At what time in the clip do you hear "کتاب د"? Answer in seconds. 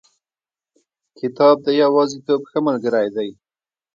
1.19-1.67